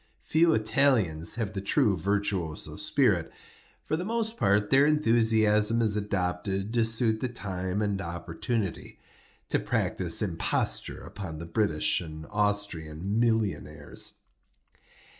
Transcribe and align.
Few 0.23 0.51
Italians 0.55 1.35
have 1.35 1.53
the 1.53 1.61
true 1.61 1.95
virtuoso 1.95 2.75
spirit. 2.77 3.31
For 3.85 3.95
the 3.95 4.03
most 4.03 4.35
part 4.35 4.71
their 4.71 4.83
enthusiasm 4.87 5.79
is 5.79 5.95
adopted 5.95 6.73
to 6.73 6.85
suit 6.85 7.19
the 7.19 7.29
time 7.29 7.83
and 7.83 8.01
opportunity—to 8.01 9.59
practise 9.59 10.23
imposture 10.23 11.03
upon 11.03 11.37
the 11.37 11.45
British 11.45 12.01
and 12.01 12.25
Austrian 12.31 13.19
millionaires. 13.19 14.21